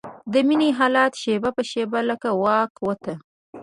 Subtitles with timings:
[0.33, 3.13] د مينې حالت شېبه په شېبه له واکه وته.